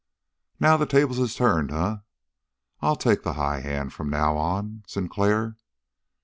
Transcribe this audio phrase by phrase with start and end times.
[0.59, 1.97] "Now, the tables is turned, eh?
[2.79, 5.57] I'll take the high hand from now on, Sinclair!"